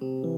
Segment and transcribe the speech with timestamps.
[0.00, 0.35] de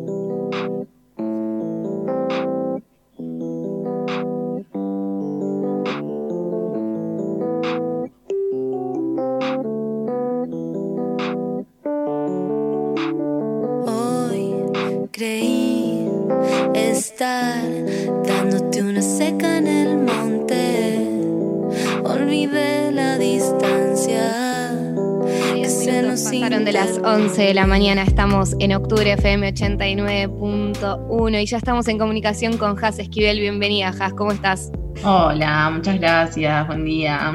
[27.09, 32.76] 11 de la mañana, estamos en Octubre FM 89.1 y ya estamos en comunicación con
[32.84, 33.40] Has Esquivel.
[33.40, 34.70] Bienvenida, Has, ¿cómo estás?
[35.02, 37.32] Hola, muchas gracias, buen día.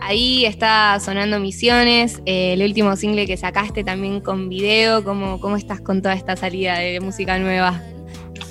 [0.00, 5.04] Ahí está sonando Misiones, eh, el último single que sacaste también con video.
[5.04, 7.82] ¿Cómo, ¿Cómo estás con toda esta salida de música nueva?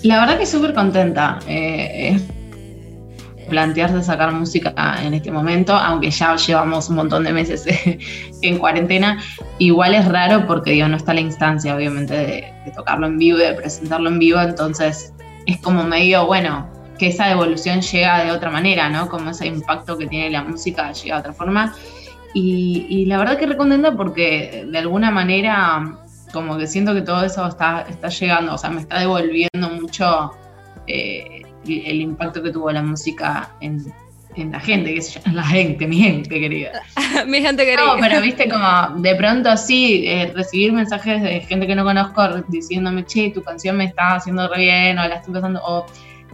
[0.03, 1.39] La verdad que súper contenta.
[1.47, 2.19] Eh,
[3.49, 7.65] plantearse sacar música en este momento, aunque ya llevamos un montón de meses
[8.41, 9.21] en cuarentena,
[9.59, 13.53] igual es raro porque digo, no está la instancia obviamente de, tocarlo en vivo, de
[13.53, 15.13] presentarlo en vivo, entonces
[15.45, 19.07] es como medio, bueno, que esa evolución llega de otra manera, ¿no?
[19.07, 21.73] Como ese impacto que tiene la música llega de otra forma.
[22.33, 25.97] Y, la verdad que recontenta porque de alguna manera
[26.33, 30.33] como que siento que todo eso está, está llegando, o sea, me está devolviendo mucho
[30.85, 33.85] eh, el impacto que tuvo la música en,
[34.35, 36.81] la gente, que es la gente, mi gente querida.
[37.27, 37.95] mi gente querida.
[37.95, 42.41] No, pero viste como de pronto así, eh, recibir mensajes de gente que no conozco
[42.47, 45.85] diciéndome, che, tu canción me está haciendo re bien, o la estoy pasando, o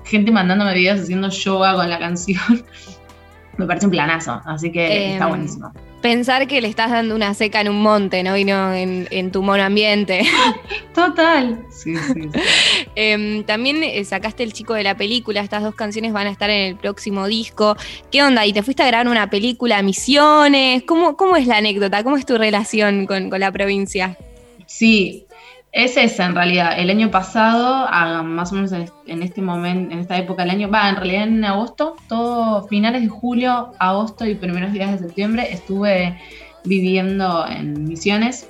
[0.03, 2.65] gente mandándome videos haciendo yoga con la canción.
[3.57, 5.71] me parece un planazo, así que está em, buenísimo
[6.03, 8.35] pensar que le estás dando una seca en un monte, ¿no?
[8.35, 10.23] Y no en, tu mono ambiente.
[10.93, 11.65] Total.
[11.71, 12.29] Sí, sí,
[12.95, 16.49] em, también eh, sacaste el chico de la película, estas dos canciones van a estar
[16.49, 17.77] en el próximo disco.
[18.11, 18.45] ¿Qué onda?
[18.45, 20.83] ¿Y te fuiste a grabar una película a Misiones?
[20.83, 22.03] ¿Cómo, cómo es la anécdota?
[22.03, 24.17] ¿Cómo es tu relación con, con la provincia?
[24.65, 25.25] Sí,
[25.73, 26.79] es esa en realidad.
[26.79, 27.89] El año pasado,
[28.23, 31.43] más o menos en este momento, en esta época del año, va, en realidad en
[31.43, 31.95] agosto,
[32.69, 36.15] finales de julio, agosto y primeros días de septiembre, estuve
[36.63, 38.47] viviendo en Misiones.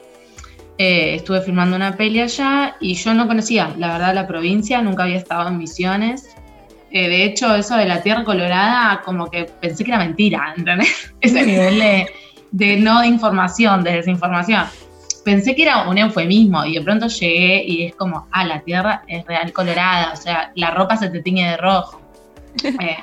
[0.77, 5.03] Eh, estuve filmando una peli allá y yo no conocía, la verdad, la provincia, nunca
[5.03, 6.35] había estado en Misiones.
[6.91, 11.13] Eh, de hecho, eso de la Tierra Colorada, como que pensé que era mentira, ¿entendés?
[11.21, 12.07] Ese nivel de,
[12.51, 14.65] de no de información, de desinformación
[15.23, 19.03] pensé que era un eufemismo y de pronto llegué y es como, ah, la tierra
[19.07, 22.01] es real colorada, o sea, la ropa se te tiñe de rojo.
[22.63, 22.97] Eh,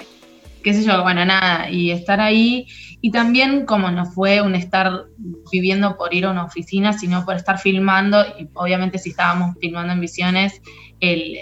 [0.63, 2.67] qué sé yo, bueno, nada, y estar ahí,
[3.01, 5.07] y también como no fue un estar
[5.51, 9.93] viviendo por ir a una oficina, sino por estar filmando, y obviamente si estábamos filmando
[9.93, 10.61] en visiones,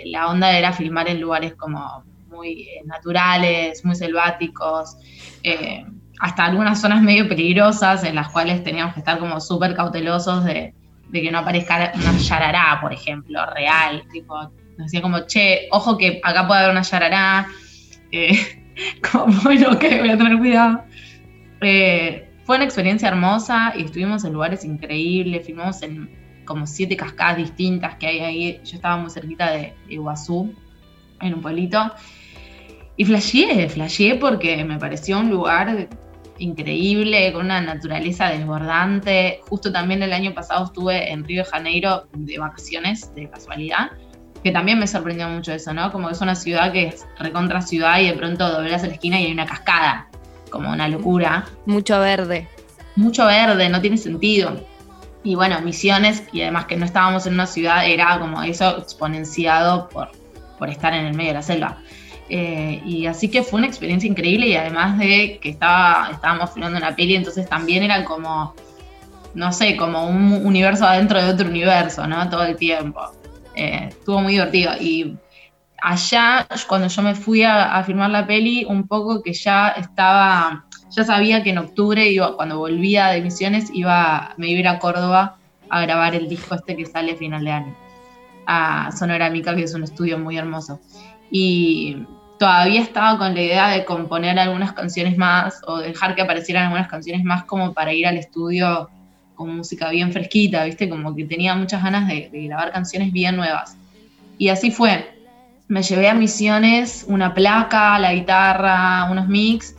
[0.07, 4.97] la onda era filmar en lugares como muy eh, naturales, muy selváticos,
[5.43, 5.85] eh,
[6.21, 10.75] hasta algunas zonas medio peligrosas en las cuales teníamos que estar como súper cautelosos de,
[11.13, 14.03] que no aparezca una yarará, por ejemplo, real.
[14.13, 14.37] Tipo,
[14.77, 17.49] nos decía como, che, ojo que acá puede haber una yarará.
[19.11, 20.85] Como, bueno, que voy a tener cuidado.
[21.61, 26.09] Eh, fue una experiencia hermosa y estuvimos en lugares increíbles, filmamos en
[26.45, 28.61] como siete cascadas distintas que hay ahí.
[28.65, 30.55] Yo estaba muy cerquita de Iguazú,
[31.21, 31.93] en un pueblito.
[32.97, 35.89] Y flasheé, flasheé porque me pareció un lugar
[36.39, 39.41] increíble, con una naturaleza desbordante.
[39.49, 43.91] Justo también el año pasado estuve en Río de Janeiro de vacaciones, de casualidad,
[44.43, 45.91] que también me sorprendió mucho eso, ¿no?
[45.93, 49.21] Como que es una ciudad que es recontra ciudad y de pronto doblas la esquina
[49.21, 50.09] y hay una cascada,
[50.51, 51.47] como una locura.
[51.67, 52.49] Mucho verde.
[52.97, 54.65] Mucho verde, no tiene sentido.
[55.25, 59.89] Y bueno, misiones, y además que no estábamos en una ciudad, era como eso exponenciado
[59.89, 60.11] por,
[60.59, 61.79] por estar en el medio de la selva.
[62.31, 66.77] Eh, y así que fue una experiencia increíble y además de que estaba, estábamos filmando
[66.77, 68.55] una peli, entonces también era como,
[69.35, 72.29] no sé, como un universo adentro de otro universo, ¿no?
[72.29, 73.01] Todo el tiempo.
[73.55, 74.73] Eh, estuvo muy divertido.
[74.79, 75.17] Y
[75.83, 80.67] allá, cuando yo me fui a, a, filmar la peli, un poco que ya estaba,
[80.91, 84.69] ya sabía que en octubre, iba, cuando volvía de misiones, iba, me iba a ir
[84.69, 85.39] a Córdoba
[85.71, 87.77] a grabar el disco este que sale a final de año,
[88.47, 90.81] a Sonorámica, que es un estudio muy hermoso.
[91.31, 92.07] Y
[92.39, 96.89] todavía estaba con la idea de componer algunas canciones más o dejar que aparecieran algunas
[96.89, 98.89] canciones más como para ir al estudio
[99.35, 100.89] con música bien fresquita, ¿viste?
[100.89, 103.77] Como que tenía muchas ganas de, grabar canciones bien nuevas.
[104.37, 105.15] Y así fue.
[105.69, 109.77] Me llevé a Misiones una placa, la guitarra, unos mix,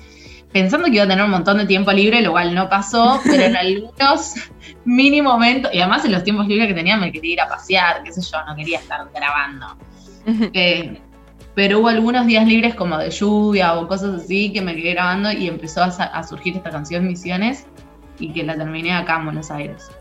[0.51, 3.43] pensando que iba a tener un montón de tiempo libre, lo cual no pasó, pero
[3.43, 4.35] en algunos
[4.85, 8.03] mini momentos, y además en los tiempos libres que tenía me quería ir a pasear,
[8.03, 9.77] qué sé yo, no quería estar grabando.
[10.53, 11.01] Eh,
[11.59, 15.29] pero hubo algunos días libres como de lluvia o cosas así que me quedé grabando
[15.29, 17.65] y empezó a, surgir esta canción Misiones
[18.17, 19.91] y que la terminé acá en Buenos Aires.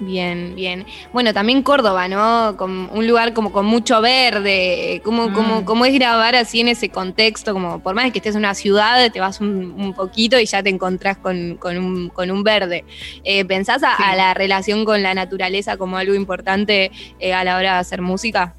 [0.00, 0.84] Bien, bien.
[1.12, 2.56] Bueno, también Córdoba, ¿no?
[2.56, 5.00] Con un lugar como con mucho verde.
[5.04, 5.84] ¿Cómo, mm.
[5.84, 7.52] es grabar así en ese contexto?
[7.52, 10.70] Como por más que estés en una ciudad, te vas un, poquito y ya te
[10.70, 12.84] encontrás con, un, verde.
[13.22, 16.90] Eh, ¿Pensás a, la relación con la naturaleza como algo importante
[17.20, 18.56] eh, a la hora de hacer música?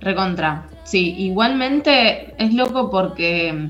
[0.00, 0.68] Recontra.
[0.88, 3.68] Sí, igualmente es loco porque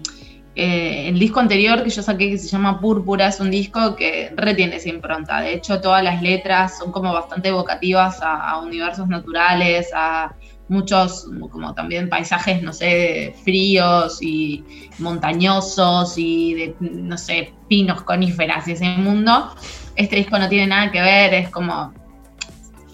[0.55, 4.32] eh, el disco anterior que yo saqué, que se llama Púrpura, es un disco que
[4.37, 5.41] retiene esa impronta.
[5.41, 10.32] De hecho, todas las letras son como bastante evocativas a, universos naturales, a
[10.69, 14.64] muchos, como también paisajes, no sé, fríos y
[15.00, 19.56] montañosos y de, no sé, pinos, coníferas y ese mundo.
[19.97, 21.93] Este disco no tiene nada que ver, es como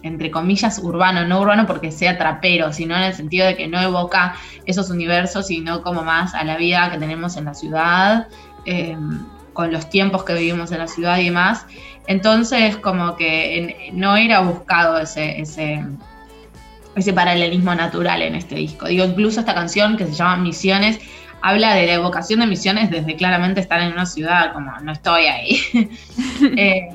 [0.04, 3.80] entre comillas, urbano, no urbano porque sea trapero, sino en el sentido de que no
[3.80, 4.36] evoca
[4.66, 8.28] esos universos, sino como más a la vida que tenemos en la ciudad,
[8.66, 8.96] eh,
[9.54, 11.66] con los tiempos que vivimos en la ciudad y demás.
[12.06, 15.82] Entonces, como que no era buscado ese, ese,
[16.94, 18.86] ese paralelismo natural en este disco.
[18.86, 21.00] Digo, incluso esta canción que se llama Misiones,
[21.40, 25.24] habla de la evocación de misiones desde claramente estar en una ciudad, como no estoy
[25.24, 25.60] ahí.
[26.58, 26.88] eh,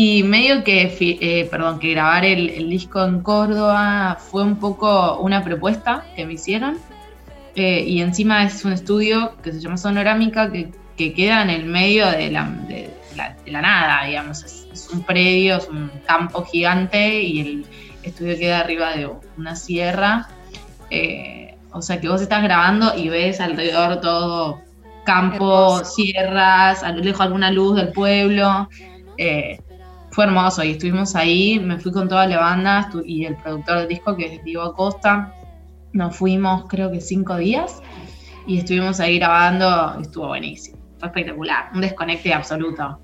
[0.00, 5.42] y medio que, eh, perdón, que grabar el, disco en Córdoba fue un poco una
[5.42, 6.78] propuesta que me hicieron.
[7.56, 12.06] Eh, y encima es un estudio que se llama Sonorámica que, queda en el medio
[12.12, 12.94] de la, de
[13.46, 14.44] la, nada, digamos.
[14.44, 17.66] Es, un predio, es un campo gigante y el
[18.04, 20.28] estudio queda arriba de una sierra.
[20.90, 24.60] Eh, o sea que vos estás grabando y ves alrededor todo
[25.04, 28.68] campo, sierras, a lo lejos alguna luz del pueblo.
[29.16, 29.58] Eh,
[30.18, 33.86] fue hermoso y estuvimos ahí, me fui con toda la banda y el productor del
[33.86, 35.32] disco que es Diego Acosta,
[35.92, 37.80] nos fuimos creo que cinco días
[38.44, 42.98] y estuvimos ahí grabando, estuvo buenísimo, fue espectacular, un desconecte absoluto.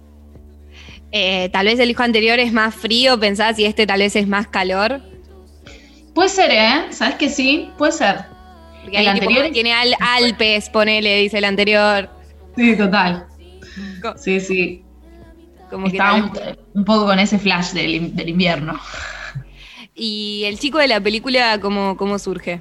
[1.12, 4.26] Eh, tal vez el disco anterior es más frío, pensás, y este tal vez es
[4.26, 5.00] más calor.
[6.16, 6.86] Puede ser, ¿eh?
[6.90, 7.70] ¿Sabes que sí?
[7.78, 8.24] Puede ser.
[8.90, 12.10] el anterior tiene al Alpes, ponele, dice el anterior.
[12.56, 13.28] Sí, total.
[14.16, 14.83] Sí, sí.
[15.74, 18.78] Como un, poco con ese flash del, invierno.
[19.94, 22.60] ¿Y el chico de la película cómo, cómo surge?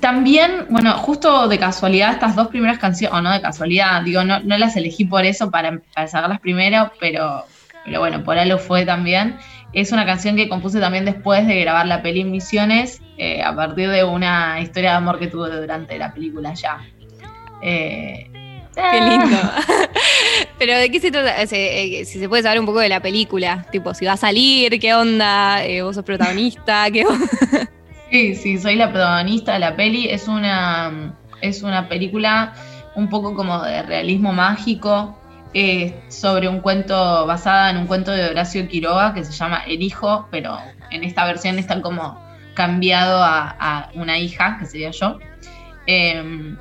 [0.00, 4.40] También, bueno, justo de casualidad, estas dos primeras canciones, o no de casualidad, digo, no,
[4.40, 7.44] no las elegí por eso, para, para sacarlas primero, pero,
[7.84, 9.38] pero bueno, por algo fue también.
[9.72, 13.54] Es una canción que compuse también después de grabar la peli en Misiones, eh, a
[13.56, 16.78] partir de una historia de amor que tuve durante la película ya.
[17.62, 18.30] Eh,
[18.74, 19.36] Qué lindo.
[20.58, 23.66] Pero de qué se trata, eh, si se puede saber un poco de la película,
[23.72, 27.26] tipo si va a salir, qué onda, eh, vos sos protagonista, qué onda.
[28.10, 30.08] Sí, sí, soy la protagonista de la peli.
[30.08, 32.54] Es una, es una película
[32.94, 35.16] un poco como de realismo mágico,
[35.52, 39.82] eh, sobre un cuento, basada en un cuento de Horacio Quiroga que se llama El
[39.82, 40.58] Hijo, pero
[40.90, 42.20] en esta versión está como
[42.54, 45.18] cambiado a, una hija, que sería yo.
[45.86, 46.56] Em,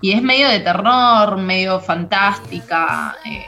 [0.00, 3.16] y es medio de terror, medio fantástica.
[3.24, 3.44] Eh,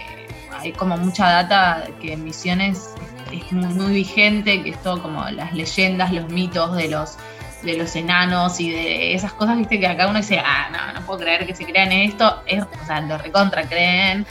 [0.59, 2.95] hay como mucha data que en Misiones
[3.33, 7.17] es muy, vigente, que es todo como las leyendas, los mitos de los
[7.63, 11.05] de los enanos y de esas cosas, viste, que acá uno dice, ah, no, no
[11.05, 14.25] puedo creer que se crean en esto, es, o sea, lo recontra creen.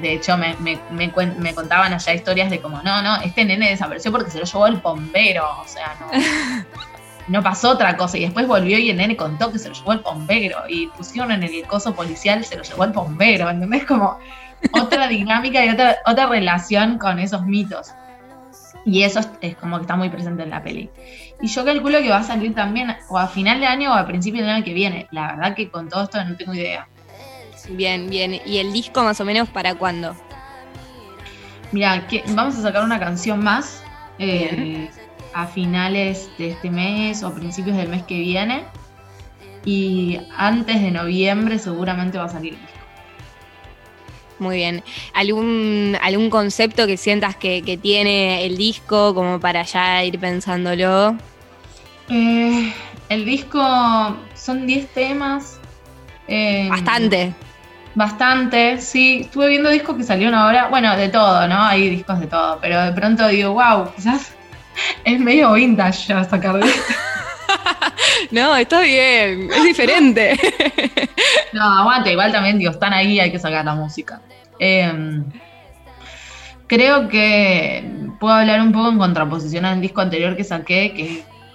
[0.00, 3.70] De hecho, me, me, me, me, contaban allá historias de como, no, no, este nene
[3.70, 6.06] desapareció porque se lo llevó el bombero, o sea, no.
[7.30, 8.18] no pasó otra cosa.
[8.18, 10.58] Y después volvió y el nene contó que se lo llevó el bombero.
[10.68, 13.48] Y pusieron en el coso policial, se lo llevó el bombero.
[13.48, 13.84] ¿Entendés?
[13.84, 14.18] Como
[14.72, 17.92] otra dinámica y otra, otra relación con esos mitos.
[18.84, 20.90] Y eso es, como que está muy presente en la peli.
[21.40, 24.06] Y yo calculo que va a salir también o a final de año o a
[24.06, 25.06] principio del año que viene.
[25.12, 26.88] La verdad que con todo esto no tengo idea.
[27.70, 28.40] Bien, bien.
[28.44, 30.16] ¿Y el disco más o menos para cuándo?
[31.72, 33.84] Mira, vamos a sacar una canción más.
[34.18, 34.90] Eh,
[35.34, 38.64] a finales de este mes o principios del mes que viene.
[39.64, 42.56] Y antes de noviembre seguramente va a salir
[44.38, 44.82] Muy bien.
[45.12, 51.16] ¿Algún, algún concepto que sientas que, tiene el disco como para ya ir pensándolo?
[52.08, 52.72] Eh,
[53.10, 53.60] el disco
[54.34, 55.60] son 10 temas.
[56.26, 57.34] Eh, bastante.
[57.94, 59.22] Bastante, sí.
[59.22, 60.68] Estuve viendo discos que salieron ahora.
[60.68, 61.62] Bueno, de todo, ¿no?
[61.62, 62.58] Hay discos de todo.
[62.62, 64.32] Pero de pronto digo, wow, quizás
[65.04, 66.92] es medio vintage ya sacar de esto.
[68.30, 70.38] no, está bien, es diferente.
[71.52, 74.20] no, aguante, igual también, digo, están ahí, hay que sacar la música.
[74.58, 75.24] Em,
[76.66, 77.84] creo que
[78.18, 80.92] puedo hablar un poco en contraposición al disco anterior que saqué,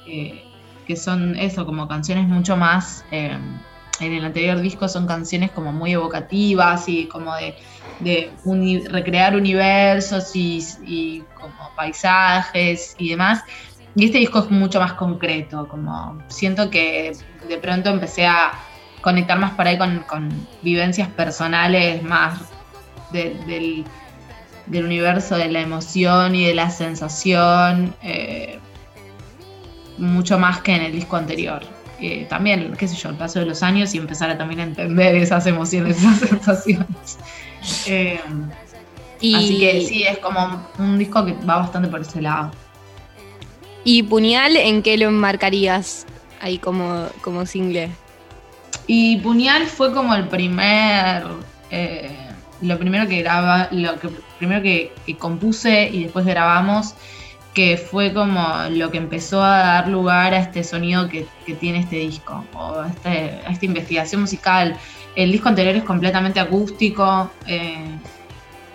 [0.06, 0.44] que,
[0.86, 3.60] que son eso, como canciones mucho más em,
[4.00, 7.56] en el anterior disco son canciones como muy evocativas y como de,
[8.02, 13.44] recrear universos y, como paisajes y demás.
[13.96, 17.14] Y este disco es mucho más concreto, como siento que
[17.48, 18.52] de pronto empecé a
[19.02, 20.30] conectar más por ahí con,
[20.62, 22.40] vivencias personales más
[23.12, 23.86] del,
[24.68, 28.60] universo de la emoción y de la sensación, eh,
[29.98, 31.64] mucho más que en el disco anterior
[32.30, 35.46] también, qué sé yo, el paso de los años y empezar a también entender esas
[35.48, 37.18] emociones, esas sensaciones.
[37.88, 38.20] Eh,
[39.36, 42.52] así que sí, es como un disco que va bastante por ese lado.
[43.84, 46.06] ¿Y Puñal en qué lo enmarcarías
[46.42, 47.90] ahí como, como single?
[48.88, 51.24] Y Puñal fue como el primer,
[51.72, 52.16] eh,
[52.62, 56.96] lo primero que graba, lo que primero que compuse y después grabamos
[57.56, 61.26] que fue como lo que empezó a dar lugar a este sonido que,
[61.60, 64.78] tiene este disco, o este, a, esta investigación musical.
[65.16, 67.32] El disco anterior es completamente acústico.
[67.48, 67.98] Eh,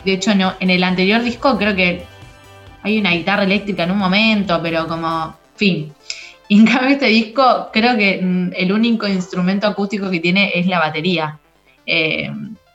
[0.04, 2.04] de hecho, no, en el anterior disco creo que
[2.82, 5.92] hay una guitarra eléctrica en un momento, pero como, fin.
[6.48, 10.66] Y en cambio este disco creo que mm, el único instrumento acústico que tiene es
[10.66, 11.38] la batería.
[11.86, 12.30] Eh,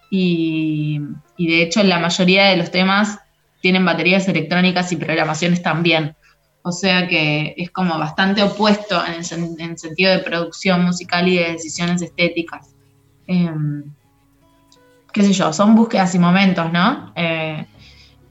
[0.09, 0.99] y,
[1.37, 3.19] de hecho en la mayoría de los temas
[3.61, 6.15] tienen baterías electrónicas y programaciones también.
[6.61, 11.51] O sea que es como bastante opuesto en el, sentido de producción musical y de
[11.51, 12.74] decisiones estéticas.
[13.27, 13.83] Em,
[15.11, 17.11] qué sé yo, son búsquedas y momentos, ¿no?
[17.15, 17.65] Eh,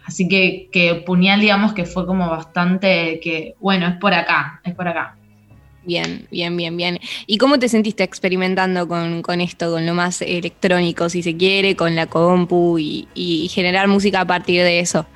[0.07, 4.75] así que, que Puñal, digamos que fue como bastante que, bueno, es por acá, es
[4.75, 5.17] por acá.
[5.87, 6.99] Bien, bien, bien, bien.
[7.27, 11.95] ¿Y cómo te sentiste experimentando con, esto, con lo más electrónico, si se quiere, con
[11.95, 15.07] la compu y, generar música a partir de eso?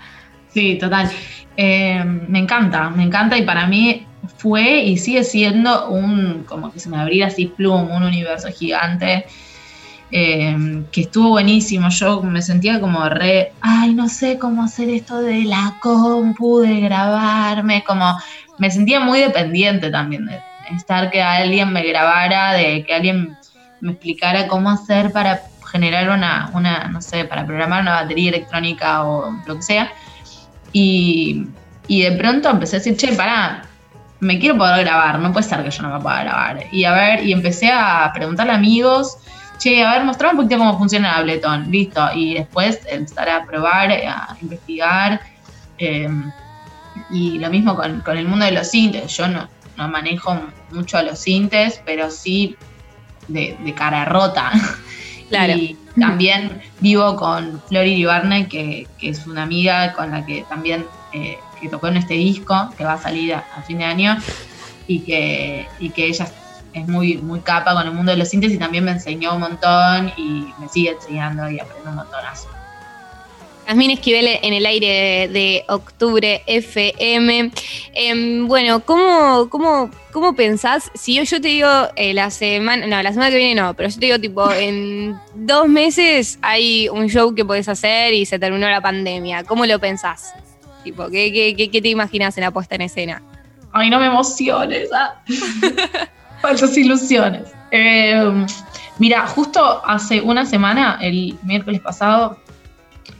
[0.48, 1.10] Sí, total.
[1.56, 4.06] Eh, me encanta, me encanta y para mí
[4.36, 9.24] fue y sigue siendo un, como que se me abría así plum, un universo gigante.
[10.10, 11.90] Eh, que estuvo buenísimo.
[11.90, 16.80] Yo me sentía como re, ay, no sé cómo hacer esto de la compu, de
[16.80, 18.16] grabarme, como
[18.58, 20.40] me sentía muy dependiente también de,
[20.74, 23.36] estar que alguien me grabara, de que alguien
[23.80, 29.04] me explicara cómo hacer para generar una, una no sé, para programar una batería electrónica
[29.04, 29.92] o lo que sea.
[30.72, 31.46] Y,
[31.88, 33.62] de pronto empecé a decir, che, pará,
[34.20, 36.64] me quiero poder grabar, no puede ser que yo no me pueda grabar.
[36.72, 39.18] Y a ver, y empecé a preguntarle a amigos,
[39.58, 42.08] che, a ver, mostrame un poquito cómo funciona Ableton, listo.
[42.14, 45.20] Y después empezar a probar, a investigar.
[45.78, 46.30] Em,
[47.10, 49.16] y lo mismo con, con, el mundo de los sintes.
[49.16, 50.40] Yo no, no manejo
[50.72, 52.56] mucho a los sintes, pero sí
[53.28, 54.52] de, cara rota.
[55.28, 55.52] Claro.
[55.52, 60.86] Y también vivo con Flori Ibarne, que, que, es una amiga con la que también
[61.12, 64.16] eh, que tocó en este disco, que va a salir a, fin de año,
[64.86, 66.32] y que, y que ella
[66.72, 69.40] es muy, muy capa con el mundo de los sintes y también me enseñó un
[69.40, 72.48] montón y me sigue enseñando y aprendo un montonazo.
[73.68, 77.52] Jasmine Esquivel en el aire de, octubre FM.
[77.92, 80.90] Em, bueno, ¿cómo, cómo, cómo pensás?
[80.94, 83.90] Si yo, yo te digo eh, la semana, no, la semana que viene no, pero
[83.90, 88.38] yo te digo tipo, en dos meses hay un show que podés hacer y se
[88.38, 89.44] terminó la pandemia.
[89.44, 90.32] ¿Cómo lo pensás?
[90.82, 93.22] Tipo, ¿qué, qué, te imaginas en la puesta en escena?
[93.72, 94.88] Ay, no me emociones.
[94.94, 95.22] Ah.
[96.40, 97.52] Falsas ilusiones.
[97.70, 98.46] Em,
[98.98, 102.38] mira, justo hace una semana, el miércoles pasado,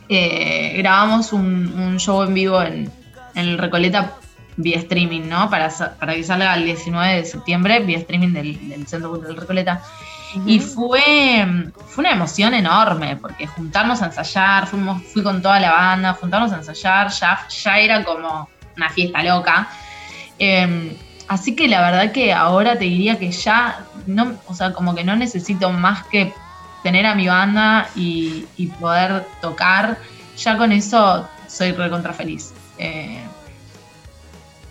[0.09, 2.91] eh, grabamos un, show en vivo en,
[3.35, 4.15] el Recoleta
[4.57, 5.49] vía streaming, ¿no?
[5.51, 9.83] Para, para que salga el 19 de septiembre, vía streaming del, Centro Cultural Recoleta.
[10.45, 15.73] Y fue, fue una emoción enorme, porque juntarnos a ensayar, fuimos, fui con toda la
[15.73, 19.69] banda, juntarnos a ensayar, ya, ya era como una fiesta loca.
[20.39, 20.95] Em,
[21.29, 25.05] así que la verdad que ahora te diría que ya, no, o sea, como que
[25.05, 26.33] no necesito más que
[26.83, 28.47] tener a mi banda y,
[28.81, 29.99] poder tocar,
[30.37, 32.53] ya con eso soy recontra feliz.
[32.79, 33.21] Eh,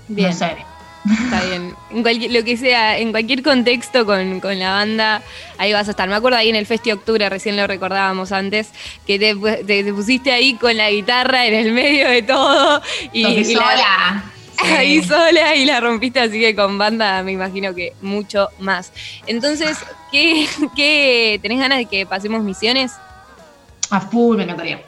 [0.08, 0.32] bien.
[0.32, 1.76] Está bien.
[1.90, 5.22] En lo que sea, en cualquier contexto con, la banda,
[5.58, 6.08] ahí vas a estar.
[6.10, 8.72] Me acuerdo ahí en el Festi Octubre, recién lo recordábamos antes,
[9.06, 12.82] que te, pusiste ahí con la guitarra en el medio de todo.
[13.14, 14.24] Y, sola.
[14.64, 18.92] Ahí sola y la rompiste, así que con banda me imagino que mucho más.
[19.26, 19.78] Entonces,
[20.12, 22.94] ¿qué, qué tenés ganas de que pasemos misiones?
[23.90, 24.82] A full, me encantaría.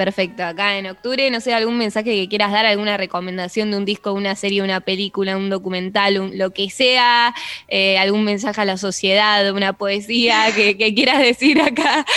[0.00, 3.84] Perfecto, acá en octubre, no sé, algún mensaje que quieras dar, alguna recomendación de un
[3.84, 7.34] disco, una serie, una película, un documental, lo que sea,
[7.68, 12.06] eh, algún mensaje a la sociedad, una poesía que, quieras decir acá.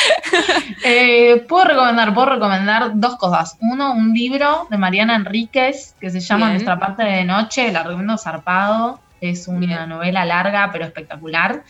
[0.86, 3.58] Eh, puedo recomendar, puedo recomendar dos cosas.
[3.60, 8.18] Uno, un libro de Mariana Enríquez que se llama Nuestra parte de noche, la recomiendo
[8.18, 11.64] zarpado, es una novela larga pero espectacular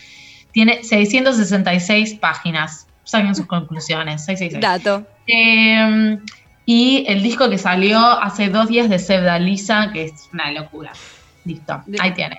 [0.51, 2.86] Tiene 666 páginas.
[3.03, 4.25] Saquen sus conclusiones.
[4.25, 4.62] 666.
[4.62, 5.08] Dato.
[5.27, 6.18] Eh,
[6.65, 10.94] y el disco que salió hace dos días de Sebdalisa, que es una locura.
[11.46, 12.38] Listo, ahí tiene.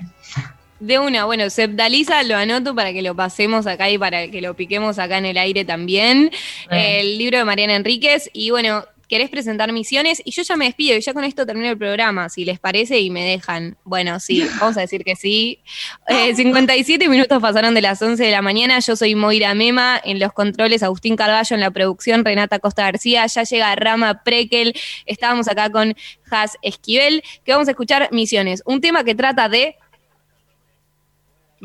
[0.81, 4.55] De una, bueno, Sepdaliza lo anoto para que lo pasemos acá y para que lo
[4.55, 6.31] piquemos acá en el aire también.
[6.71, 8.31] El libro de Mariana Enríquez.
[8.33, 8.85] Y bueno,
[9.15, 12.29] querés presentar misiones y yo ya me despido y ya con esto termino el programa,
[12.29, 13.77] si les parece y me dejan.
[13.85, 15.61] Bueno, sí, vamos a decir que sí.
[16.09, 20.19] 57 eh, minutos pasaron de las 11 de la mañana, yo soy Moira Mema, en
[20.19, 24.75] los controles Agustín Carballo, en la producción Renata Costa García, ya llega Rama Prekel,
[25.07, 25.95] estábamos acá con
[26.29, 29.77] Has Esquivel, que vamos a escuchar misiones, un tema que trata de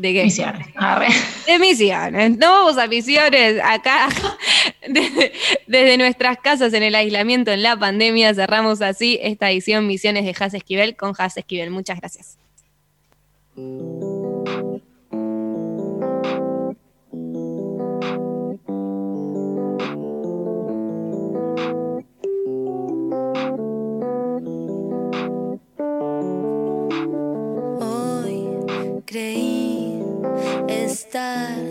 [0.00, 0.24] ¿De qué?
[0.24, 0.66] Misiones.
[1.46, 2.38] De misiones.
[2.38, 3.60] No vamos a misiones.
[3.62, 4.08] Acá,
[5.66, 10.34] desde, nuestras casas en el aislamiento, en la pandemia, cerramos así esta edición Misiones de
[10.38, 11.70] Has Esquivel con Has Esquivel.
[11.70, 12.38] Muchas gracias.
[31.10, 31.69] Estar